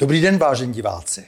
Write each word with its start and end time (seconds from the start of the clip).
Dobrý 0.00 0.20
den, 0.20 0.38
vážení 0.38 0.72
diváci. 0.72 1.24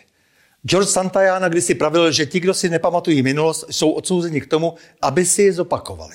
George 0.66 0.88
Santayana 0.88 1.48
kdysi 1.48 1.74
pravil, 1.74 2.12
že 2.12 2.26
ti, 2.26 2.40
kdo 2.40 2.54
si 2.54 2.68
nepamatují 2.68 3.22
minulost, 3.22 3.64
jsou 3.70 3.90
odsouzeni 3.90 4.40
k 4.40 4.46
tomu, 4.46 4.74
aby 5.02 5.26
si 5.26 5.42
ji 5.42 5.52
zopakovali. 5.52 6.14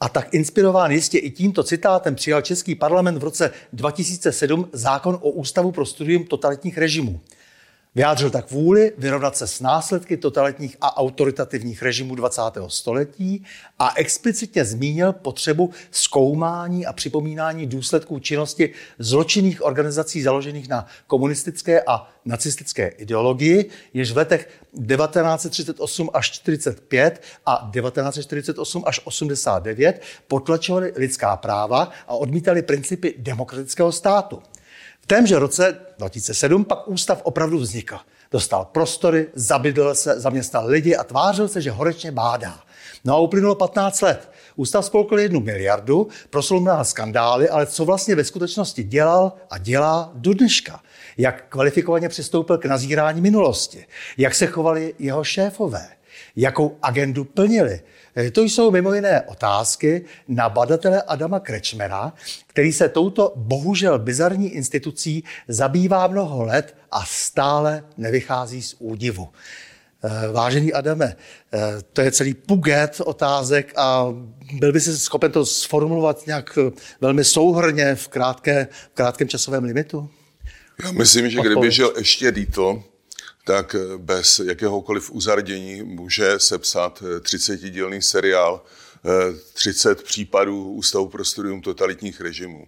A 0.00 0.08
tak 0.08 0.34
inspirován 0.34 0.90
jistě 0.90 1.18
i 1.18 1.30
tímto 1.30 1.62
citátem 1.62 2.14
přijal 2.14 2.42
Český 2.42 2.74
parlament 2.74 3.18
v 3.18 3.24
roce 3.24 3.50
2007 3.72 4.68
zákon 4.72 5.18
o 5.22 5.30
Ústavu 5.30 5.72
pro 5.72 5.86
studium 5.86 6.24
totalitních 6.24 6.78
režimů. 6.78 7.20
Vyjádřil 7.96 8.30
tak 8.30 8.50
vůli 8.50 8.92
vyrovnat 8.98 9.36
se 9.36 9.46
s 9.46 9.60
následky 9.60 10.16
totalitních 10.16 10.76
a 10.80 10.96
autoritativních 10.96 11.82
režimů 11.82 12.14
20. 12.14 12.42
století 12.68 13.44
a 13.78 13.92
explicitně 13.96 14.64
zmínil 14.64 15.12
potřebu 15.12 15.70
zkoumání 15.90 16.86
a 16.86 16.92
připomínání 16.92 17.66
důsledků 17.66 18.18
činnosti 18.18 18.70
zločinných 18.98 19.64
organizací 19.64 20.22
založených 20.22 20.68
na 20.68 20.86
komunistické 21.06 21.82
a 21.82 22.08
nacistické 22.24 22.88
ideologii, 22.88 23.70
jež 23.94 24.12
v 24.12 24.16
letech 24.16 24.48
1938 24.72 26.10
až 26.14 26.30
45 26.30 27.22
a 27.46 27.70
1948 27.72 28.82
až 28.86 29.00
89 29.04 30.02
potlačovaly 30.28 30.92
lidská 30.96 31.36
práva 31.36 31.90
a 32.08 32.14
odmítali 32.14 32.62
principy 32.62 33.14
demokratického 33.18 33.92
státu. 33.92 34.42
Témže 35.06 35.38
roce 35.38 35.78
2007 35.98 36.64
pak 36.64 36.88
ústav 36.88 37.20
opravdu 37.22 37.58
vznikl. 37.58 37.98
Dostal 38.30 38.64
prostory, 38.64 39.28
zabydl 39.34 39.94
se, 39.94 40.20
zaměstnal 40.20 40.66
lidi 40.66 40.96
a 40.96 41.04
tvářil 41.04 41.48
se, 41.48 41.60
že 41.60 41.70
horečně 41.70 42.12
bádá. 42.12 42.60
No 43.04 43.14
a 43.14 43.18
uplynulo 43.18 43.54
15 43.54 44.00
let. 44.00 44.30
Ústav 44.56 44.84
spolkl 44.84 45.18
jednu 45.18 45.40
miliardu, 45.40 46.08
proslul 46.30 46.60
mnoha 46.60 46.84
skandály, 46.84 47.48
ale 47.48 47.66
co 47.66 47.84
vlastně 47.84 48.14
ve 48.14 48.24
skutečnosti 48.24 48.82
dělal 48.82 49.32
a 49.50 49.58
dělá 49.58 50.10
do 50.14 50.34
dneška? 50.34 50.80
Jak 51.16 51.48
kvalifikovaně 51.48 52.08
přistoupil 52.08 52.58
k 52.58 52.64
nazírání 52.64 53.20
minulosti? 53.20 53.86
Jak 54.16 54.34
se 54.34 54.46
chovali 54.46 54.94
jeho 54.98 55.24
šéfové? 55.24 55.95
Jakou 56.36 56.78
agendu 56.82 57.24
plnili? 57.24 57.80
Eh, 58.16 58.30
to 58.30 58.42
jsou 58.42 58.70
mimo 58.70 58.94
jiné 58.94 59.22
otázky 59.22 60.04
na 60.28 60.48
badatele 60.48 61.02
Adama 61.02 61.40
Krečmera, 61.40 62.12
který 62.46 62.72
se 62.72 62.88
touto 62.88 63.32
bohužel 63.36 63.98
bizarní 63.98 64.48
institucí 64.48 65.24
zabývá 65.48 66.06
mnoho 66.06 66.44
let 66.44 66.76
a 66.90 67.04
stále 67.04 67.84
nevychází 67.96 68.62
z 68.62 68.76
údivu. 68.78 69.28
Eh, 70.04 70.32
vážený 70.32 70.72
Adame, 70.72 71.16
eh, 71.52 71.58
to 71.92 72.00
je 72.00 72.12
celý 72.12 72.34
puget 72.34 73.00
otázek 73.04 73.72
a 73.76 74.06
byl 74.52 74.72
by 74.72 74.80
si 74.80 74.98
schopen 74.98 75.32
to 75.32 75.46
sformulovat 75.46 76.26
nějak 76.26 76.58
velmi 77.00 77.24
souhrně 77.24 77.94
v, 77.94 78.08
krátké, 78.08 78.68
v 78.70 78.94
krátkém 78.94 79.28
časovém 79.28 79.64
limitu? 79.64 80.10
Já 80.84 80.92
myslím, 80.92 81.30
že 81.30 81.40
kdyby 81.40 81.70
žil 81.70 81.94
ještě 81.98 82.32
Dítl, 82.32 82.82
tak 83.46 83.74
eh, 83.74 83.98
bez 83.98 84.38
jakéhokoliv 84.38 85.10
uzardění 85.10 85.82
může 85.82 86.34
sepsat 86.38 87.02
30-dílný 87.02 87.96
eh, 87.96 88.02
seriál 88.02 88.62
30 89.52 89.98
eh, 90.00 90.02
případů 90.02 90.72
Ústavu 90.72 91.08
pro 91.08 91.24
studium 91.24 91.62
totalitních 91.62 92.20
režimů. 92.20 92.66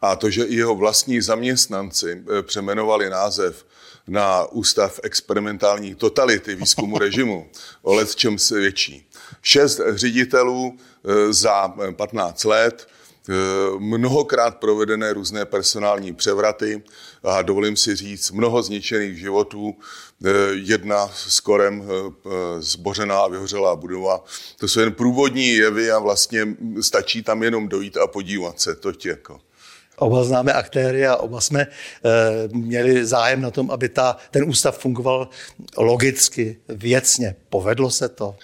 A 0.00 0.16
to, 0.16 0.30
že 0.30 0.44
i 0.44 0.54
jeho 0.54 0.74
vlastní 0.74 1.20
zaměstnanci 1.20 2.22
přemenovali 2.42 3.10
název 3.10 3.66
na 4.06 4.46
Ústav 4.46 5.00
experimentální 5.02 5.94
totality 5.94 6.54
výzkumu 6.54 6.98
režimu, 7.06 7.50
o 7.82 7.94
let 7.94 8.14
čem 8.14 8.38
se 8.38 8.58
větší. 8.58 9.08
Šest 9.42 9.80
ředitelů 9.94 10.78
za 11.30 11.74
15 11.96 12.44
let, 12.44 12.88
mnohokrát 13.78 14.56
provedené 14.56 15.12
různé 15.12 15.44
personální 15.44 16.14
převraty 16.14 16.82
a 17.22 17.42
dovolím 17.42 17.76
si 17.76 17.96
říct 17.96 18.30
mnoho 18.30 18.62
zničených 18.62 19.18
životů, 19.18 19.76
Eh, 20.24 20.30
jedna 20.54 21.10
s 21.14 21.40
korem 21.40 21.82
eh, 21.82 22.12
eh, 22.26 22.62
zbořená 22.62 23.20
a 23.20 23.28
vyhořelá 23.28 23.76
budova. 23.76 24.24
To 24.58 24.68
jsou 24.68 24.80
jen 24.80 24.92
průvodní 24.92 25.48
jevy 25.48 25.90
a 25.90 25.98
vlastně 25.98 26.46
stačí 26.80 27.22
tam 27.22 27.42
jenom 27.42 27.68
dojít 27.68 27.96
a 27.96 28.06
podívat 28.06 28.60
se. 28.60 28.74
To 28.74 28.92
tě 28.92 29.08
jako. 29.08 29.40
Oba 29.96 30.24
známe 30.24 30.52
aktéry 30.52 31.06
a 31.06 31.16
oba 31.16 31.40
jsme 31.40 31.60
e, 31.60 31.68
měli 32.52 33.06
zájem 33.06 33.40
na 33.40 33.50
tom, 33.50 33.70
aby 33.70 33.88
ta, 33.88 34.16
ten 34.30 34.48
ústav 34.48 34.78
fungoval 34.78 35.28
logicky, 35.76 36.58
věcně. 36.68 37.36
Povedlo 37.48 37.90
se 37.90 38.08
to? 38.08 38.36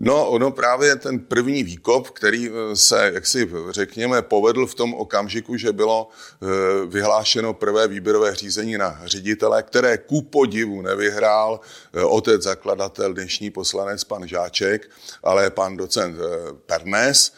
No, 0.00 0.28
ono 0.30 0.50
právě 0.50 0.96
ten 0.96 1.18
první 1.18 1.62
výkop, 1.62 2.10
který 2.10 2.48
eh, 2.48 2.76
se, 2.76 3.10
jak 3.14 3.26
si 3.26 3.50
řekněme, 3.70 4.22
povedl 4.22 4.66
v 4.66 4.74
tom 4.74 4.94
okamžiku, 4.94 5.56
že 5.56 5.72
bylo 5.72 6.08
eh, 6.08 6.46
vyhlášeno 6.86 7.54
prvé 7.54 7.88
výběrové 7.88 8.34
řízení 8.34 8.78
na 8.78 9.00
ředitele, 9.04 9.62
které 9.62 9.98
ku 9.98 10.22
podivu 10.22 10.82
nevyhrál 10.82 11.60
eh, 11.94 12.04
otec 12.04 12.42
zakladatel, 12.42 13.14
dnešní 13.14 13.50
poslanec 13.50 14.04
pan 14.04 14.28
Žáček, 14.28 14.90
ale 15.22 15.50
pan 15.50 15.76
docent 15.76 16.16
Pernes, 16.66 17.32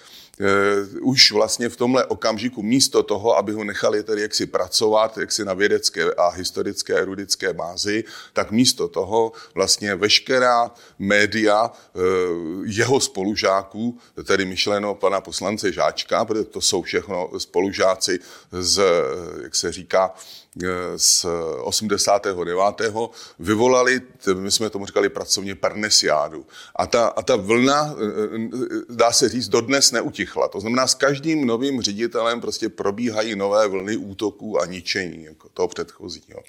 už 1.00 1.32
vlastně 1.32 1.68
v 1.68 1.76
tomhle 1.76 2.04
okamžiku 2.04 2.62
místo 2.62 3.02
toho, 3.02 3.36
aby 3.36 3.52
ho 3.52 3.64
nechali 3.64 4.02
tedy 4.02 4.22
jaksi 4.22 4.46
pracovat, 4.46 5.18
jaksi 5.18 5.44
na 5.44 5.54
vědecké 5.54 6.14
a 6.14 6.28
historické 6.28 6.94
erudické 6.94 7.52
bázi, 7.52 8.04
tak 8.32 8.50
místo 8.50 8.88
toho 8.88 9.32
vlastně 9.54 9.94
veškerá 9.94 10.70
média 10.98 11.70
eh, 11.70 12.00
jeho 12.64 13.00
spolužáků, 13.00 13.98
tedy 14.24 14.44
myšleno 14.44 14.94
pana 14.94 15.20
poslance 15.20 15.72
Žáčka, 15.72 16.24
protože 16.24 16.44
to 16.44 16.60
jsou 16.60 16.82
všechno 16.82 17.30
spolužáci 17.38 18.18
z, 18.52 18.82
jak 19.42 19.54
se 19.54 19.72
říká, 19.72 20.14
z 20.96 21.26
89. 21.62 22.80
vyvolali, 23.38 24.00
my 24.34 24.50
jsme 24.50 24.70
tomu 24.70 24.86
říkali 24.86 25.08
pracovně 25.08 25.54
parnesiádu. 25.54 26.46
A 26.76 26.86
ta, 26.86 27.06
a 27.06 27.22
ta 27.22 27.36
vlna, 27.36 27.94
dá 28.90 29.12
se 29.12 29.28
říct, 29.28 29.48
dodnes 29.48 29.92
neutichla. 29.92 30.48
To 30.48 30.60
znamená, 30.60 30.86
s 30.86 30.94
každým 30.94 31.46
novým 31.46 31.82
ředitelem 31.82 32.40
prostě 32.40 32.68
probíhají 32.68 33.36
nové 33.36 33.68
vlny 33.68 33.96
útoků 33.96 34.60
a 34.60 34.66
ničení 34.66 35.24
jako 35.24 35.48
toho 35.48 35.68
předchozího. 35.68 36.40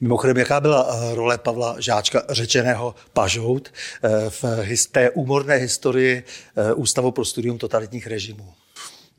Mimochodem, 0.00 0.36
jaká 0.36 0.60
byla 0.60 0.88
eh, 0.90 1.14
role 1.14 1.38
Pavla 1.38 1.76
Žáčka, 1.78 2.22
řečeného 2.28 2.94
Pažout, 3.12 3.68
eh, 4.02 4.30
v 4.30 4.86
té 4.92 5.10
úmorné 5.10 5.56
historii 5.56 6.24
eh, 6.56 6.74
Ústavu 6.74 7.10
pro 7.10 7.24
studium 7.24 7.58
totalitních 7.58 8.06
režimů? 8.06 8.54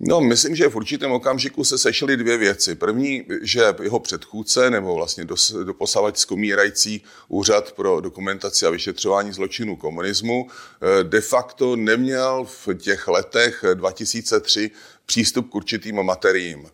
No, 0.02 0.22
myslím, 0.22 0.56
že 0.56 0.70
v 0.70 0.76
určitém 0.76 1.12
okamžiku 1.12 1.64
se 1.64 1.78
sešly 1.78 2.18
dvě 2.18 2.38
věci. 2.38 2.76
První, 2.76 3.26
že 3.42 3.64
jeho 3.84 4.00
předchůdce, 4.00 4.70
nebo 4.70 4.96
vlastně 4.96 5.26
doposavať 5.64 6.18
zkomírající 6.18 7.04
úřad 7.28 7.72
pro 7.72 8.02
dokumentaci 8.02 8.66
a 8.66 8.70
vyšetřování 8.70 9.32
zločinů 9.32 9.76
komunismu, 9.76 10.48
eh, 10.48 11.04
de 11.04 11.22
facto 11.22 11.76
neměl 11.76 12.48
v 12.66 12.74
těch 12.78 13.08
letech 13.08 13.66
2003 13.74 14.72
přístup 15.06 15.50
k 15.50 15.56
určitým 15.56 16.04
materiím. 16.04 16.70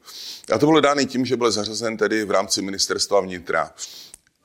A 0.53 0.57
to 0.57 0.66
bylo 0.66 0.81
dáno 0.81 1.03
tím, 1.03 1.25
že 1.25 1.38
byl 1.38 1.52
zařazen 1.52 1.97
tedy 1.97 2.25
v 2.25 2.31
rámci 2.31 2.62
ministerstva 2.62 3.19
vnitra. 3.19 3.72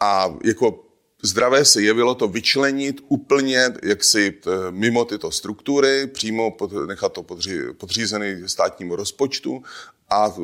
A 0.00 0.34
jako 0.44 0.89
Zdravé 1.22 1.64
se 1.64 1.82
jevilo 1.82 2.14
to 2.14 2.28
vyčlenit 2.28 3.00
úplně 3.08 3.72
jaksi 3.82 4.40
mimo 4.70 5.04
tyto 5.04 5.30
struktury, 5.30 6.06
přímo 6.06 6.56
nechat 6.86 7.12
to 7.12 7.22
podří, 7.22 7.58
podřízený 7.78 8.48
státnímu 8.48 8.96
rozpočtu 8.96 9.62
a 10.10 10.34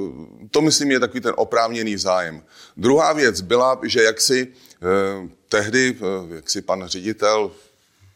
to, 0.50 0.60
myslím, 0.60 0.90
je 0.90 1.00
takový 1.00 1.20
ten 1.20 1.34
oprávněný 1.36 1.96
zájem. 1.96 2.42
Druhá 2.76 3.12
věc 3.12 3.40
byla, 3.40 3.80
že 3.82 4.02
jaksi 4.02 4.48
eh, 4.48 5.28
tehdy, 5.48 5.96
eh, 6.00 6.34
jaksi 6.34 6.62
pan 6.62 6.86
ředitel 6.86 7.50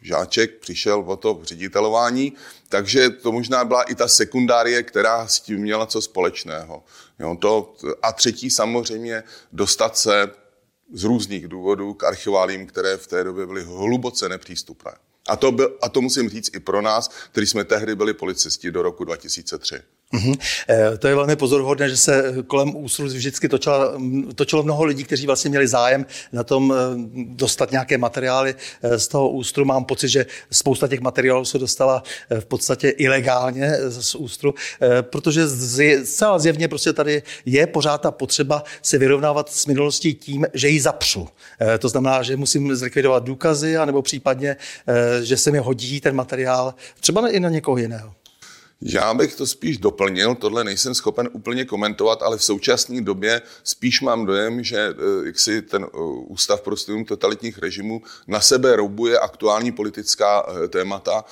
Žáček 0.03 0.59
přišel 0.59 1.04
o 1.06 1.16
to 1.16 1.41
ředitelování, 1.43 2.32
takže 2.69 3.11
to 3.11 3.32
možná 3.32 3.64
byla 3.64 3.82
i 3.82 3.94
ta 3.94 4.08
sekundárie, 4.08 4.82
která 4.82 5.26
s 5.26 5.40
tím 5.40 5.58
měla 5.58 5.87
co 5.87 6.02
společného. 6.02 6.84
Jo, 7.19 7.37
to, 7.40 7.75
a 8.02 8.12
třetí 8.12 8.50
samozřejmě 8.50 9.23
dostat 9.52 9.96
se 9.96 10.31
z 10.92 11.04
různých 11.04 11.48
důvodů 11.48 11.94
k 11.94 12.04
archiválím, 12.04 12.66
které 12.66 12.96
v 12.96 13.06
té 13.06 13.25
době 13.25 13.46
byly 13.46 13.64
hluboce 13.64 14.28
nepřístupné. 14.28 14.92
A 15.28 15.37
to, 15.37 15.52
byl, 15.52 15.78
a 15.82 15.88
to 15.88 16.00
musím 16.00 16.28
říct 16.28 16.54
i 16.54 16.60
pro 16.60 16.82
nás, 16.82 17.08
kteří 17.08 17.46
jsme 17.46 17.64
tehdy 17.64 17.96
byli 17.96 18.14
policisti 18.14 18.70
do 18.70 18.82
roku 18.82 19.04
2003. 19.04 19.76
Mm-hmm. 20.14 20.36
To 20.98 21.08
je 21.08 21.14
velmi 21.14 21.36
pozoruhodné, 21.36 21.88
že 21.88 21.96
se 21.96 22.34
kolem 22.46 22.76
úsru 22.76 23.06
vždycky 23.06 23.48
točilo, 23.48 23.98
točilo 24.34 24.62
mnoho 24.62 24.84
lidí, 24.84 25.04
kteří 25.04 25.26
vlastně 25.26 25.50
měli 25.50 25.68
zájem 25.68 26.06
na 26.32 26.44
tom 26.44 26.74
eh, 26.76 26.76
dostat 27.14 27.70
nějaké 27.70 27.98
materiály 27.98 28.54
eh, 28.82 28.98
z 28.98 29.08
toho 29.08 29.28
ústru. 29.28 29.64
Mám 29.64 29.84
pocit, 29.84 30.08
že 30.08 30.26
spousta 30.50 30.88
těch 30.88 31.00
materiálů 31.00 31.44
se 31.44 31.58
dostala 31.58 32.02
v 32.40 32.44
podstatě 32.44 32.88
ilegálně 32.88 33.76
z 33.88 34.14
ústru, 34.14 34.54
protože 35.00 35.48
zcela 36.04 36.38
zjevně 36.38 36.68
prostě 36.68 36.92
tady 36.92 37.22
je 37.46 37.66
pořád 37.66 38.00
ta 38.00 38.10
potřeba 38.10 38.64
se 38.82 38.98
vyrovnávat 38.98 39.52
s 39.52 39.66
minulostí 39.66 40.14
tím, 40.14 40.46
že 40.54 40.68
ji 40.68 40.80
zapřu. 40.80 41.28
To 41.78 41.88
znamená, 41.88 42.22
že 42.22 42.36
musím 42.36 42.76
zlikvidovat 42.76 43.24
důkazy, 43.24 43.76
anebo 43.76 44.02
případně, 44.02 44.56
že 45.22 45.36
se 45.36 45.50
mi 45.50 45.58
hodí 45.58 46.00
ten 46.00 46.14
materiál 46.14 46.74
třeba 47.00 47.28
i 47.28 47.40
na 47.40 47.48
někoho 47.48 47.78
jiného. 47.78 48.19
Já 48.82 49.15
bych 49.15 49.35
to 49.35 49.47
spíš 49.47 49.79
doplnil, 49.79 50.35
tohle 50.35 50.65
nejsem 50.65 50.94
schopen 50.94 51.29
úplně 51.32 51.65
komentovat, 51.65 52.23
ale 52.23 52.38
v 52.38 52.44
současné 52.44 53.00
době 53.00 53.43
spíš 53.65 54.00
mám 54.00 54.27
dojem, 54.27 54.65
že 54.65 54.79
eh, 54.79 55.27
jak 55.27 55.38
si 55.38 55.62
ten 55.62 55.85
eh, 55.85 55.99
Ústav 56.27 56.61
pro 56.61 56.77
studium 56.77 57.05
totalitních 57.05 57.59
režimů 57.59 58.03
na 58.27 58.41
sebe 58.41 58.77
roubuje 58.77 59.19
aktuální 59.19 59.73
politická 59.73 60.47
eh, 60.49 60.69
témata, 60.69 61.25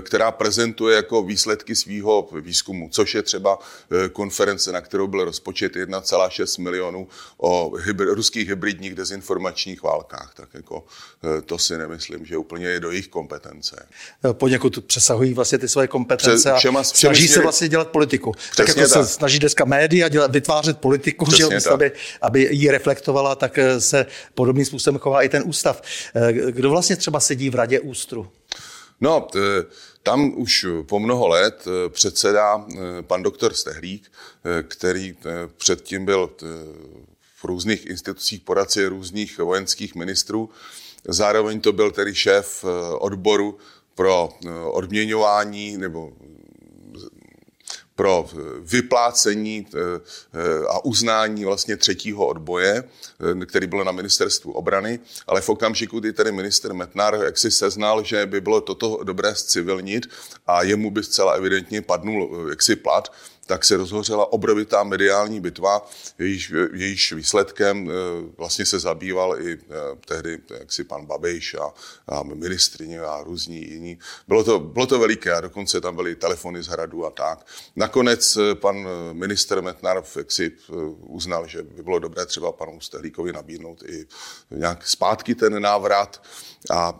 která 0.00 0.30
prezentuje 0.30 0.96
jako 0.96 1.22
výsledky 1.22 1.76
svého 1.76 2.28
výzkumu, 2.40 2.88
což 2.92 3.14
je 3.14 3.22
třeba 3.22 3.58
konference, 4.12 4.72
na 4.72 4.80
kterou 4.80 5.06
byl 5.06 5.24
rozpočet 5.24 5.76
1,6 5.76 6.62
milionů 6.62 7.08
o 7.36 7.70
hybr- 7.70 8.14
ruských 8.14 8.48
hybridních 8.48 8.94
dezinformačních 8.94 9.82
válkách. 9.82 10.34
Tak 10.36 10.48
jako 10.54 10.84
to 11.46 11.58
si 11.58 11.78
nemyslím, 11.78 12.26
že 12.26 12.36
úplně 12.36 12.66
je 12.66 12.80
do 12.80 12.90
jejich 12.90 13.08
kompetence. 13.08 13.86
Poněkud 14.32 14.84
přesahují 14.84 15.34
vlastně 15.34 15.58
ty 15.58 15.68
svoje 15.68 15.88
kompetence. 15.88 16.50
Před, 16.50 16.56
všema, 16.56 16.82
snaží 16.96 17.28
se 17.28 17.42
vlastně 17.42 17.68
dělat 17.68 17.88
politiku. 17.88 18.32
Přesně 18.32 18.56
tak 18.56 18.76
jako 18.76 18.94
tak. 18.94 19.04
se 19.06 19.12
snaží 19.14 19.38
dneska 19.38 19.64
média 19.64 20.08
dělat, 20.08 20.30
vytvářet 20.30 20.78
politiku, 20.78 21.26
že 21.30 21.44
aby, 21.70 21.92
aby 22.22 22.48
ji 22.50 22.70
reflektovala, 22.70 23.34
tak 23.34 23.58
eh, 23.58 23.80
se 23.80 24.06
podobným 24.34 24.66
způsobem 24.66 24.98
chová 24.98 25.22
i 25.22 25.28
ten 25.28 25.42
ústav. 25.46 25.82
Eh, 26.14 26.32
kdo 26.32 26.70
vlastně 26.70 26.96
třeba 26.96 27.20
sedí 27.20 27.50
v 27.50 27.54
radě 27.54 27.80
ústru? 27.80 28.28
No, 29.00 29.28
tam 30.02 30.32
už 30.36 30.66
po 30.88 30.98
mnoho 30.98 31.28
let 31.28 31.64
eh, 31.66 31.88
předsedá 31.88 32.64
pan 33.00 33.22
doktor 33.22 33.54
Stehlík, 33.54 34.12
který 34.68 35.16
předtím 35.56 36.04
byl 36.04 36.30
v 37.36 37.44
různých 37.44 37.86
institucích 37.86 38.40
poradci 38.40 38.86
různých 38.86 39.38
vojenských 39.38 39.94
ministrů. 39.94 40.50
Zároveň 41.08 41.60
to 41.60 41.72
byl 41.72 41.90
tedy 41.90 42.14
šéf 42.14 42.64
odboru 42.98 43.58
pro 43.94 44.28
odměňování 44.70 45.76
nebo 45.76 46.12
pro 47.96 48.28
vyplácení 48.60 49.66
eh, 49.66 49.78
eh, 50.34 50.66
a 50.68 50.84
uznání 50.84 51.44
vlastně 51.44 51.76
třetího 51.76 52.26
odboje, 52.26 52.84
eh, 53.42 53.46
který 53.46 53.66
byl 53.66 53.84
na 53.84 53.92
ministerstvu 53.92 54.52
obrany, 54.52 55.00
ale 55.26 55.40
v 55.40 55.48
okamžiku, 55.48 56.00
kdy 56.00 56.12
tedy 56.12 56.32
minister 56.32 56.74
Metnar 56.74 57.18
jak 57.24 57.38
si 57.38 57.50
seznal, 57.50 58.04
že 58.04 58.26
by 58.26 58.40
bylo 58.40 58.60
toto 58.60 59.00
dobré 59.04 59.34
zcivilnit 59.34 60.06
a 60.46 60.62
jemu 60.62 60.90
by 60.90 61.02
zcela 61.02 61.32
evidentně 61.32 61.82
padnul 61.82 62.46
jaksi 62.50 62.76
plat, 62.76 63.12
tak 63.46 63.64
se 63.64 63.76
rozhořela 63.76 64.32
obrovitá 64.32 64.82
mediální 64.82 65.40
bitva, 65.40 65.88
jejíž, 66.18 66.52
jejíž 66.72 67.12
výsledkem 67.12 67.90
eh, 67.90 67.92
vlastně 68.36 68.66
se 68.66 68.78
zabýval 68.78 69.40
i 69.42 69.52
eh, 69.52 69.58
tehdy 70.06 70.38
jaksi 70.58 70.84
pan 70.84 71.06
Babiš 71.06 71.54
a, 71.54 71.72
a 72.08 72.22
ministrině 72.22 73.00
a 73.00 73.22
různí 73.22 73.70
jiní. 73.70 73.98
Bylo 74.28 74.44
to, 74.44 74.58
bylo 74.60 74.86
to 74.86 74.98
veliké 74.98 75.32
a 75.32 75.40
dokonce 75.40 75.80
tam 75.80 75.96
byly 75.96 76.16
telefony 76.16 76.62
z 76.62 76.66
hradu 76.66 77.06
a 77.06 77.10
tak. 77.10 77.46
Nakonec 77.76 78.36
eh, 78.36 78.54
pan 78.54 78.88
minister 79.12 79.62
Metnar 79.62 80.02
jaksi 80.16 80.52
uznal, 80.98 81.46
že 81.46 81.62
by 81.62 81.82
bylo 81.82 81.98
dobré 81.98 82.26
třeba 82.26 82.52
panu 82.52 82.80
Stehlíkovi 82.80 83.32
nabídnout 83.32 83.82
i 83.82 84.06
nějak 84.50 84.86
zpátky 84.86 85.34
ten 85.34 85.62
návrat 85.62 86.22
a 86.70 86.98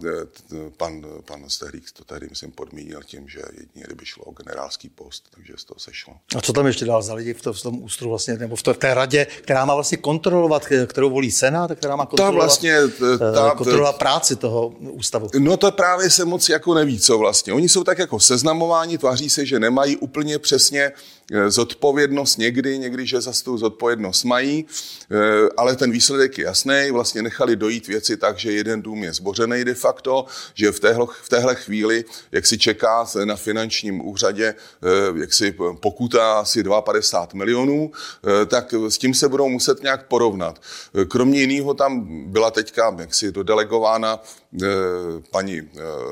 pan, 0.77 1.07
pan 1.25 1.51
Stehlík 1.51 1.91
to 1.93 2.05
tehdy, 2.05 2.27
myslím, 2.31 2.53
podmínil 2.53 3.03
tím, 3.03 3.29
že 3.29 3.43
jedině 3.53 3.87
by 3.95 4.07
šlo 4.07 4.25
o 4.25 4.33
generálský 4.33 4.89
post, 4.89 5.29
takže 5.31 5.53
z 5.57 5.65
toho 5.65 5.81
sešlo. 5.81 6.21
A 6.37 6.41
co 6.41 6.53
tam 6.53 6.67
ještě 6.67 6.85
dál 6.85 7.03
za 7.03 7.15
lidi 7.15 7.35
v, 7.35 7.43
tom, 7.43 7.53
v 7.53 7.63
tom 7.63 7.83
ústru 7.83 8.09
vlastně, 8.09 8.35
nebo 8.35 8.57
v, 8.57 8.63
to, 8.63 8.75
v 8.75 8.79
té 8.79 8.95
radě, 8.95 9.27
která 9.41 9.65
má 9.65 9.75
vlastně 9.75 9.99
kontrolovat, 9.99 10.67
kterou 10.87 11.11
volí 11.11 11.31
Senát, 11.31 11.71
která 11.75 11.97
má 11.97 12.07
kontrolovat, 12.07 12.41
ta 12.41 12.45
vlastně, 12.45 12.73
eh, 13.15 13.19
ta, 13.19 13.55
kontrolovat 13.57 13.99
práci 13.99 14.37
toho 14.37 14.69
ústavu? 14.79 15.29
No 15.39 15.57
to 15.57 15.73
právě 15.73 16.11
se 16.11 16.25
moc 16.25 16.49
jako 16.49 16.75
neví, 16.75 17.01
co 17.01 17.19
vlastně. 17.19 17.53
Oni 17.53 17.69
jsou 17.69 17.85
tak 17.85 17.99
jako 17.99 18.21
seznamováni, 18.21 18.99
tváří 18.99 19.31
se, 19.31 19.47
že 19.47 19.61
nemají 19.61 19.97
úplně 19.97 20.39
přesně 20.39 20.93
Eh, 21.33 21.51
zodpovědnost 21.51 22.39
někdy, 22.39 22.79
někdy, 22.79 23.07
že 23.07 23.21
za 23.21 23.33
tu 23.45 23.59
zodpovědnost 23.59 24.25
mají, 24.25 24.67
eh, 25.11 25.49
ale 25.57 25.77
ten 25.77 25.91
výsledek 25.91 26.39
je 26.39 26.45
jasný. 26.45 26.89
Vlastně 26.93 27.23
nechali 27.23 27.57
dojít 27.57 27.87
věci 27.87 28.17
tak, 28.17 28.39
že 28.39 28.53
jeden 28.53 28.83
dům 28.83 29.05
je 29.05 29.13
zbořený 29.13 29.65
de 29.65 29.75
facto, 29.75 30.27
že 30.55 30.73
v 30.73 30.81
téhle, 30.81 31.07
v 31.23 31.29
téhle 31.29 31.55
chvíli, 31.55 32.05
jak 32.33 32.47
si 32.47 32.59
čeká 32.59 33.07
na 33.25 33.37
finančním 33.37 34.09
úřadě, 34.09 34.55
eh, 34.55 35.21
jak 35.21 35.35
si 35.35 35.55
pokuta 35.81 36.26
asi 36.33 36.65
52 36.81 37.39
milionů, 37.39 37.91
tak 38.47 38.75
s 38.89 38.99
tím 38.99 39.15
se 39.15 39.29
budou 39.29 39.49
muset 39.49 39.83
nějak 39.83 40.07
porovnat. 40.07 40.61
Kromě 41.09 41.41
jiného 41.41 41.75
tam 41.75 42.07
byla 42.33 42.51
teďka 42.51 42.97
jaksi 42.99 43.33
dodelegována 43.33 44.23
paní 45.31 45.63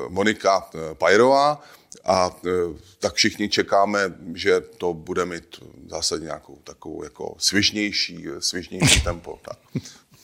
Monika 0.09 0.69
Pajrová, 0.93 1.61
a 2.07 2.35
tak 2.99 3.13
všichni 3.13 3.49
čekáme, 3.49 4.13
že 4.33 4.61
to 4.77 4.93
bude 4.93 5.25
mít 5.25 5.63
zase 5.89 6.19
nějakou 6.19 6.57
takovou 6.63 7.03
jako 7.03 7.35
svižnější, 7.37 8.25
svižnější 8.39 9.01
tempo. 9.01 9.39
Tak. 9.41 9.57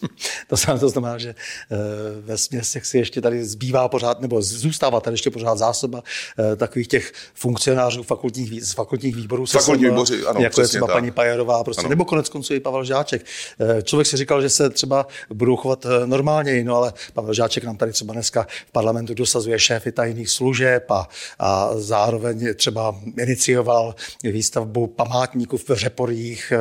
to, 0.47 0.55
to 0.79 0.89
znamená, 0.89 1.17
že 1.17 1.29
eh, 1.29 1.75
ve 2.21 2.37
směs 2.37 2.77
si 2.83 2.97
ještě 2.97 3.21
tady 3.21 3.45
zbývá 3.45 3.87
pořád, 3.87 4.21
nebo 4.21 4.41
zůstává 4.41 4.99
tady 4.99 5.13
ještě 5.13 5.31
pořád 5.31 5.57
zásoba 5.57 6.03
eh, 6.39 6.55
takových 6.55 6.87
těch 6.87 7.13
funkcionářů 7.33 8.03
fakultních, 8.03 8.65
z 8.65 8.73
fakultních 8.73 9.15
výborů. 9.15 9.45
Fakultní 9.45 9.85
výbory, 9.85 10.25
ano, 10.25 10.39
Jako 10.39 10.61
je 10.61 10.67
třeba 10.67 10.87
tak. 10.87 10.95
paní 10.95 11.11
Pajerová, 11.11 11.63
prostě, 11.63 11.87
nebo 11.87 12.05
konec 12.05 12.29
konců 12.29 12.53
i 12.53 12.59
Pavel 12.59 12.83
Žáček. 12.83 13.25
Eh, 13.59 13.81
člověk 13.81 14.07
si 14.07 14.17
říkal, 14.17 14.41
že 14.41 14.49
se 14.49 14.69
třeba 14.69 15.07
budou 15.33 15.55
chovat 15.55 15.85
normálně, 16.05 16.63
no 16.63 16.75
ale 16.75 16.93
Pavel 17.13 17.33
Žáček 17.33 17.63
nám 17.63 17.77
tady 17.77 17.91
třeba 17.91 18.13
dneska 18.13 18.47
v 18.67 18.71
parlamentu 18.71 19.13
dosazuje 19.13 19.59
šéfy 19.59 19.91
tajných 19.91 20.29
služeb 20.29 20.91
a, 20.91 21.07
a 21.39 21.69
zároveň 21.75 22.53
třeba 22.55 22.95
inicioval 23.17 23.95
výstavbu 24.23 24.87
památníků 24.87 25.57
v 25.57 25.65
Řeporích 25.69 26.53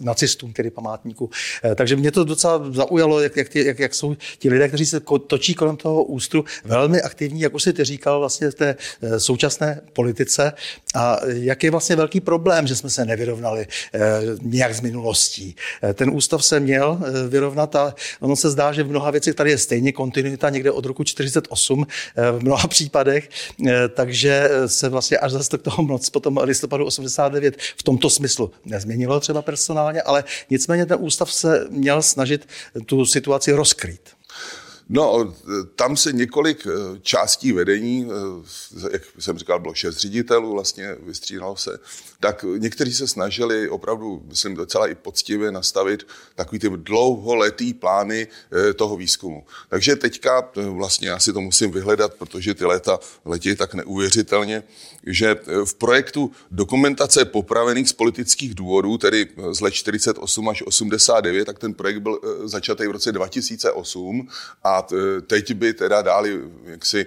nacistům, 0.00 0.52
tedy 0.52 0.70
památníků. 0.70 1.30
Takže 1.74 1.96
mě 1.96 2.10
to 2.12 2.24
docela 2.24 2.49
docela 2.58 2.72
zaujalo, 2.72 3.20
jak, 3.20 3.36
jak, 3.36 3.48
ty, 3.48 3.66
jak, 3.66 3.78
jak 3.78 3.94
jsou 3.94 4.16
ti 4.38 4.48
lidé, 4.50 4.68
kteří 4.68 4.86
se 4.86 5.00
točí 5.26 5.54
kolem 5.54 5.76
toho 5.76 6.04
ústru, 6.04 6.44
velmi 6.64 7.02
aktivní, 7.02 7.40
jak 7.40 7.54
už 7.54 7.62
si 7.62 7.72
ty 7.72 7.84
říkal, 7.84 8.18
vlastně 8.18 8.50
v 8.50 8.54
té 8.54 8.76
eh, 9.02 9.20
současné 9.20 9.80
politice. 9.92 10.52
A 10.94 11.18
jak 11.26 11.64
je 11.64 11.70
vlastně 11.70 11.96
velký 11.96 12.20
problém, 12.20 12.66
že 12.66 12.76
jsme 12.76 12.90
se 12.90 13.04
nevyrovnali 13.04 13.66
eh, 13.94 14.00
nějak 14.42 14.74
z 14.74 14.80
minulostí. 14.80 15.56
Eh, 15.82 15.94
ten 15.94 16.10
ústav 16.10 16.44
se 16.44 16.60
měl 16.60 17.00
vyrovnat 17.28 17.76
a 17.76 17.94
ono 18.20 18.36
se 18.36 18.50
zdá, 18.50 18.72
že 18.72 18.82
v 18.82 18.90
mnoha 18.90 19.10
věcech 19.10 19.34
tady 19.34 19.50
je 19.50 19.58
stejně 19.58 19.92
kontinuita 19.92 20.50
někde 20.50 20.70
od 20.70 20.84
roku 20.84 21.04
48 21.04 21.86
v 22.32 22.42
mnoha 22.42 22.68
případech, 22.68 23.28
takže 23.94 24.50
se 24.66 24.88
vlastně 24.88 25.18
až 25.18 25.32
zase 25.32 25.58
k 25.58 25.62
toho 25.62 25.82
moc 25.82 26.10
potom 26.10 26.38
listopadu 26.38 26.84
89 26.84 27.56
v 27.76 27.82
tomto 27.82 28.10
smyslu 28.10 28.50
nezměnilo 28.64 29.20
třeba 29.20 29.42
personálně, 29.42 30.02
ale 30.02 30.24
nicméně 30.50 30.86
ten 30.86 30.96
ústav 31.00 31.32
se 31.32 31.66
měl 31.70 32.02
snažit 32.02 32.39
snažit 32.40 32.86
tu 32.86 33.06
situaci 33.06 33.52
rozkrýt. 33.52 34.19
No, 34.92 35.34
tam 35.74 35.96
se 35.96 36.12
několik 36.12 36.66
eh, 36.66 36.98
částí 37.02 37.52
vedení, 37.52 38.08
eh, 38.10 38.88
jak 38.92 39.02
jsem 39.18 39.38
říkal, 39.38 39.60
bylo 39.60 39.74
šest 39.74 39.96
ředitelů, 39.96 40.52
vlastně 40.52 40.96
vystřídalo 41.02 41.56
se, 41.56 41.78
tak 42.20 42.44
někteří 42.58 42.94
se 42.94 43.08
snažili 43.08 43.68
opravdu, 43.68 44.22
myslím, 44.26 44.54
docela 44.54 44.88
i 44.88 44.94
poctivě 44.94 45.52
nastavit 45.52 46.06
takový 46.34 46.58
ty 46.58 46.68
dlouholetý 46.68 47.74
plány 47.74 48.26
eh, 48.52 48.74
toho 48.74 48.96
výzkumu. 48.96 49.44
Takže 49.68 49.96
teďka 49.96 50.50
vlastně 50.54 51.08
já 51.08 51.18
si 51.18 51.32
to 51.32 51.40
musím 51.40 51.70
vyhledat, 51.70 52.14
protože 52.14 52.54
ty 52.54 52.64
léta 52.64 52.98
letí 53.24 53.56
tak 53.56 53.74
neuvěřitelně, 53.74 54.62
že 55.06 55.36
v 55.64 55.74
projektu 55.74 56.30
dokumentace 56.50 57.24
popravených 57.24 57.88
z 57.88 57.92
politických 57.92 58.54
důvodů, 58.54 58.98
tedy 58.98 59.26
z 59.52 59.60
let 59.60 59.70
48 59.70 60.48
až 60.48 60.62
89, 60.62 61.44
tak 61.44 61.58
ten 61.58 61.74
projekt 61.74 61.98
byl 61.98 62.20
začatý 62.44 62.86
v 62.86 62.90
roce 62.90 63.12
2008 63.12 64.28
a 64.64 64.79
E, 64.92 65.20
teď 65.20 65.54
by 65.54 65.74
teda 65.74 66.02
dali, 66.02 66.40
jak 66.64 66.86
si 66.86 67.00
e, 67.00 67.06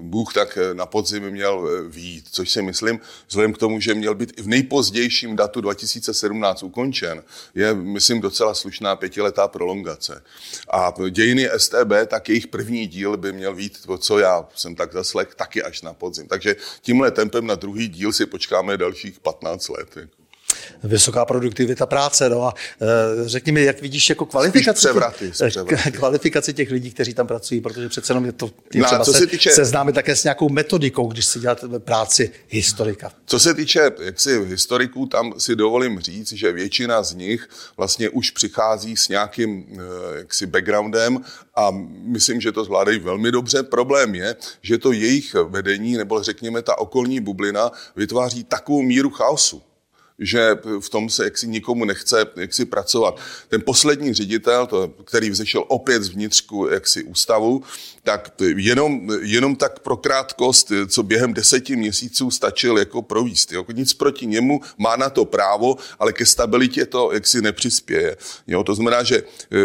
Bůh 0.00 0.34
tak 0.34 0.58
na 0.72 0.86
podzim 0.86 1.30
měl 1.30 1.68
výjít, 1.88 2.24
což 2.30 2.50
si 2.50 2.62
myslím, 2.62 3.00
vzhledem 3.28 3.52
k 3.52 3.58
tomu, 3.58 3.80
že 3.80 3.94
měl 3.94 4.14
být 4.14 4.32
i 4.38 4.42
v 4.42 4.48
nejpozdějším 4.48 5.36
datu 5.36 5.60
2017 5.60 6.62
ukončen, 6.62 7.22
je, 7.54 7.74
myslím, 7.74 8.20
docela 8.20 8.54
slušná 8.54 8.96
pětiletá 8.96 9.48
prolongace. 9.48 10.22
A 10.70 10.94
dějiny 11.10 11.48
STB, 11.56 11.92
tak 12.06 12.28
jejich 12.28 12.46
první 12.46 12.86
díl 12.86 13.16
by 13.16 13.32
měl 13.32 13.54
být, 13.54 13.86
to, 13.86 13.98
co 13.98 14.18
já 14.18 14.48
jsem 14.54 14.74
tak 14.74 14.92
zaslech, 14.92 15.34
taky 15.34 15.62
až 15.62 15.82
na 15.82 15.94
podzim. 15.94 16.28
Takže 16.28 16.56
tímhle 16.82 17.10
tempem 17.10 17.46
na 17.46 17.54
druhý 17.54 17.88
díl 17.88 18.12
si 18.12 18.26
počkáme 18.26 18.76
dalších 18.76 19.20
15 19.20 19.68
let. 19.68 19.96
Jako. 19.96 20.25
Vysoká 20.84 21.24
produktivita 21.24 21.86
práce. 21.86 22.28
No 22.30 22.44
a 22.44 22.54
řekni 23.24 23.52
mi, 23.52 23.64
jak 23.64 23.80
vidíš 23.80 24.08
jako 24.08 24.26
kvalifikaci, 24.26 24.78
převraty, 24.78 25.32
těch, 25.68 25.92
kvalifikaci 25.96 26.54
těch 26.54 26.70
lidí, 26.70 26.90
kteří 26.90 27.14
tam 27.14 27.26
pracují, 27.26 27.60
protože 27.60 27.88
přece 27.88 28.10
jenom 28.10 28.24
je 28.24 28.32
to 28.32 28.50
je 28.74 28.80
no, 28.80 28.86
třeba 28.86 29.04
co 29.04 29.12
se, 29.12 29.18
se 29.18 29.26
týče, 29.26 29.50
seznámit 29.50 29.94
také 29.94 30.16
s 30.16 30.24
nějakou 30.24 30.48
metodikou, 30.48 31.06
když 31.06 31.26
si 31.26 31.40
dělat 31.40 31.64
práci 31.78 32.30
historika. 32.48 33.12
Co 33.26 33.40
se 33.40 33.54
týče 33.54 33.90
jaksi 34.00 34.44
historiků, 34.44 35.06
tam 35.06 35.32
si 35.38 35.56
dovolím 35.56 36.00
říct, 36.00 36.32
že 36.32 36.52
většina 36.52 37.02
z 37.02 37.14
nich 37.14 37.48
vlastně 37.76 38.08
už 38.08 38.30
přichází 38.30 38.96
s 38.96 39.08
nějakým 39.08 39.80
jaksi 40.16 40.46
backgroundem 40.46 41.20
a 41.54 41.70
myslím, 42.02 42.40
že 42.40 42.52
to 42.52 42.64
zvládají 42.64 42.98
velmi 42.98 43.32
dobře. 43.32 43.62
Problém 43.62 44.14
je, 44.14 44.36
že 44.62 44.78
to 44.78 44.92
jejich 44.92 45.34
vedení, 45.34 45.96
nebo 45.96 46.22
řekněme 46.22 46.62
ta 46.62 46.78
okolní 46.78 47.20
bublina, 47.20 47.72
vytváří 47.96 48.44
takovou 48.44 48.82
míru 48.82 49.10
chaosu, 49.10 49.62
že 50.18 50.56
v 50.80 50.88
tom 50.90 51.10
se 51.10 51.24
jaksi 51.24 51.48
nikomu 51.48 51.84
nechce 51.84 52.26
jaksi 52.36 52.64
pracovat. 52.64 53.20
Ten 53.48 53.62
poslední 53.66 54.14
ředitel, 54.14 54.66
to, 54.66 54.88
který 55.04 55.30
vzešel 55.30 55.64
opět 55.68 56.02
z 56.02 56.08
vnitřku 56.08 56.66
jaksi 56.66 57.04
ústavu, 57.04 57.62
tak 58.02 58.32
jenom, 58.56 59.08
jenom 59.20 59.56
tak 59.56 59.78
pro 59.80 59.96
krátkost, 59.96 60.72
co 60.88 61.02
během 61.02 61.34
deseti 61.34 61.76
měsíců 61.76 62.30
stačil 62.30 62.78
jako 62.78 63.02
províst. 63.02 63.52
Jo. 63.52 63.64
Nic 63.72 63.94
proti 63.94 64.26
němu, 64.26 64.60
má 64.78 64.96
na 64.96 65.10
to 65.10 65.24
právo, 65.24 65.76
ale 65.98 66.12
ke 66.12 66.26
stabilitě 66.26 66.86
to 66.86 67.12
jaksi 67.12 67.42
nepřispěje. 67.42 68.16
Jo. 68.46 68.64
To 68.64 68.74
znamená, 68.74 69.02
že 69.02 69.22
eh, 69.22 69.56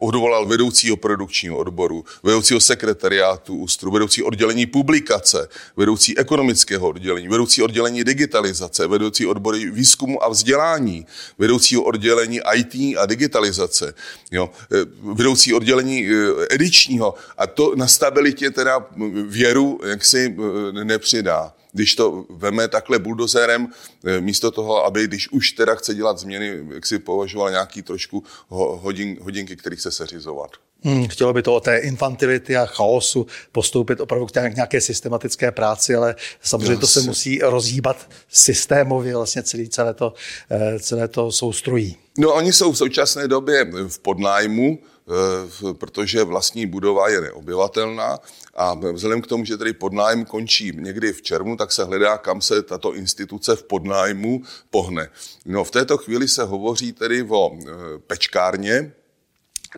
odvolal 0.00 0.46
vedoucího 0.46 0.96
produkčního 0.96 1.58
odboru, 1.58 2.04
vedoucího 2.22 2.60
sekretariátu 2.60 3.56
ústru, 3.56 3.90
vedoucí 3.90 4.22
oddělení 4.22 4.66
publikace, 4.66 5.48
vedoucí 5.76 6.18
ekonomického 6.18 6.88
oddělení, 6.88 7.28
vedoucí 7.28 7.62
oddělení 7.62 8.04
digitalizace, 8.04 8.86
vedoucí 8.86 9.26
odbory 9.26 9.70
výzkumu 9.70 9.93
a 10.20 10.28
vzdělání, 10.28 11.06
vedoucího 11.38 11.82
oddělení 11.82 12.40
IT 12.54 12.98
a 12.98 13.06
digitalizace, 13.06 13.94
jo. 14.30 14.50
Eh, 14.72 14.76
vedoucí 15.02 15.54
oddělení 15.54 16.06
eh, 16.06 16.14
edičního 16.50 17.14
a 17.38 17.46
to 17.46 17.74
na 17.76 17.86
stabilitě 17.86 18.50
teda 18.50 18.86
věru 19.26 19.80
jaksi 19.84 20.36
eh, 20.38 20.84
nepřidá. 20.84 21.52
Když 21.72 21.94
to 21.94 22.26
veme 22.30 22.68
takhle 22.68 22.98
buldozerem, 22.98 23.68
eh, 24.04 24.20
místo 24.20 24.50
toho, 24.50 24.84
aby 24.84 25.04
když 25.04 25.28
už 25.28 25.52
teda 25.52 25.74
chce 25.74 25.94
dělat 25.94 26.18
změny, 26.18 26.66
jak 26.70 26.86
si 26.86 26.98
považoval 26.98 27.50
nějaký 27.50 27.82
trošku 27.82 28.24
hodin, 28.48 29.18
hodinky, 29.20 29.56
kterých 29.56 29.80
se 29.80 29.90
seřizovat. 29.90 30.50
Hmm, 30.84 31.08
chtělo 31.08 31.32
by 31.32 31.42
to 31.42 31.54
o 31.54 31.60
té 31.60 31.78
infantility 31.78 32.56
a 32.56 32.66
chaosu 32.66 33.26
postoupit 33.52 34.00
opravdu 34.00 34.26
k 34.26 34.34
nějaké 34.54 34.80
systematické 34.80 35.52
práci, 35.52 35.94
ale 35.94 36.14
samozřejmě 36.42 36.76
to 36.76 36.86
se 36.86 37.00
musí 37.00 37.38
rozhýbat 37.38 38.10
systémově, 38.28 39.16
vlastně 39.16 39.42
celý, 39.42 39.68
celé, 39.68 39.94
to, 39.94 40.14
eh, 40.50 40.78
celé 40.78 41.08
to 41.08 41.32
soustrojí. 41.32 41.96
No 42.18 42.34
oni 42.34 42.52
jsou 42.52 42.72
v 42.72 42.78
současné 42.78 43.28
době 43.28 43.64
v 43.88 43.98
podnájmu, 43.98 44.78
Eh, 45.08 45.74
protože 45.74 46.24
vlastní 46.24 46.66
budova 46.66 47.08
je 47.08 47.20
neobyvatelná 47.20 48.18
a 48.54 48.74
vzhledem 48.74 49.22
k 49.22 49.26
tomu, 49.26 49.44
že 49.44 49.56
tedy 49.56 49.72
podnájem 49.72 50.24
končí 50.24 50.72
někdy 50.74 51.12
v 51.12 51.22
červnu, 51.22 51.56
tak 51.56 51.72
se 51.72 51.84
hledá, 51.84 52.18
kam 52.18 52.40
se 52.40 52.62
tato 52.62 52.94
instituce 52.94 53.56
v 53.56 53.62
podnájmu 53.62 54.42
pohne. 54.70 55.08
No 55.46 55.64
v 55.64 55.70
této 55.70 55.98
chvíli 55.98 56.28
se 56.28 56.44
hovoří 56.44 56.92
tedy 56.92 57.22
o 57.22 57.50
eh, 57.52 57.70
pečkárně, 58.06 58.92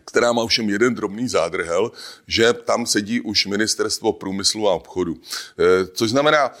která 0.05 0.33
má 0.33 0.47
všem 0.47 0.69
jeden 0.69 0.95
drobný 0.95 1.27
zádrhel, 1.27 1.91
že 2.27 2.53
tam 2.53 2.85
sedí 2.85 3.21
už 3.21 3.45
ministerstvo 3.45 4.13
průmyslu 4.13 4.69
a 4.69 4.73
obchodu. 4.73 5.17
Eh, 5.17 5.87
což 5.93 6.09
znamená, 6.09 6.51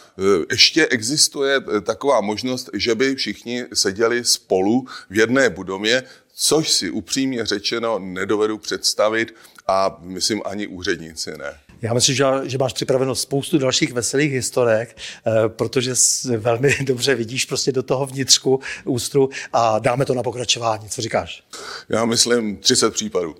ještě 0.51 0.87
existuje 0.87 1.61
taková 1.81 2.21
možnost, 2.21 2.69
že 2.73 2.95
by 2.95 3.15
všichni 3.15 3.65
seděli 3.73 4.25
spolu 4.25 4.85
v 5.09 5.17
jedné 5.17 5.49
budově, 5.49 6.03
což 6.37 6.71
si 6.71 6.89
upřímně 6.89 7.45
řečeno 7.45 7.99
nedovedu 7.99 8.57
představit 8.57 9.35
a 9.67 9.97
myslím 10.01 10.41
ani 10.45 10.67
úředníci 10.67 11.31
ne. 11.37 11.59
Já 11.81 11.93
myslím, 11.93 12.15
že, 12.15 12.25
že 12.43 12.57
máš 12.57 12.73
připraveno 12.73 13.15
spoustu 13.15 13.57
dalších 13.57 13.93
veselých 13.93 14.31
historek, 14.31 14.97
eh, 14.97 15.49
protože 15.49 15.93
velmi 16.37 16.75
dobře 16.83 17.15
vidíš 17.15 17.45
prostě 17.45 17.71
do 17.71 17.83
toho 17.83 18.05
vnitřku 18.05 18.59
ústru 18.85 19.29
a 19.53 19.79
dáme 19.79 20.05
to 20.05 20.13
na 20.13 20.23
pokračování. 20.23 20.89
Co 20.89 21.01
říkáš? 21.01 21.43
Já 21.89 22.05
myslím 22.05 22.57
30 22.57 22.93
případů. 22.93 23.35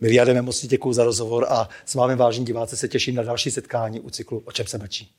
Milí 0.00 0.20
Ademe, 0.20 0.42
moc 0.42 0.66
děkuji 0.66 0.92
za 0.92 1.04
rozhovor 1.04 1.46
a 1.48 1.68
s 1.86 1.94
vámi 1.94 2.16
vážení 2.16 2.46
diváci 2.46 2.76
se 2.76 2.88
těším 2.88 3.14
na 3.14 3.22
další 3.22 3.50
setkání 3.50 4.00
u 4.00 4.10
cyklu 4.10 4.42
O 4.44 4.52
čem 4.52 4.66
se 4.66 4.78
mlčí. 4.78 5.10